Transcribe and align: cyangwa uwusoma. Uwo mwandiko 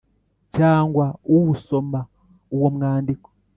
cyangwa 0.55 1.05
uwusoma. 1.33 1.99
Uwo 2.55 2.67
mwandiko 2.75 3.27